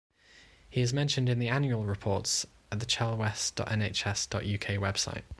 He 0.67 0.81
is 0.81 0.93
mentioned 0.95 1.29
in 1.29 1.37
the 1.37 1.49
annual 1.49 1.85
reports 1.85 2.47
at 2.71 2.79
the 2.79 2.87
chelwest.nhs 2.87 4.29
dot 4.31 4.41
uk 4.45 4.67
website. 4.81 5.21